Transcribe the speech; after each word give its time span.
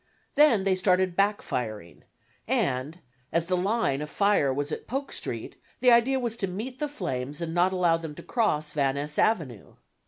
Then 0.33 0.63
they 0.63 0.75
started 0.75 1.15
backfiring, 1.15 2.01
and, 2.47 2.97
as 3.31 3.45
the 3.45 3.55
line, 3.55 4.01
of 4.01 4.09
fire 4.09 4.51
was 4.51 4.71
at 4.71 4.87
Polk 4.87 5.11
Street, 5.11 5.57
the 5.79 5.91
idea 5.91 6.19
was 6.19 6.35
to 6.37 6.47
meet 6.47 6.79
the 6.79 6.87
flames 6.87 7.39
and 7.39 7.53
not 7.53 7.71
allow 7.71 7.97
them 7.97 8.15
to 8.15 8.23
cross 8.23 8.71
Van 8.71 8.95
Ness 8.95 9.19
Avenue. 9.19 9.75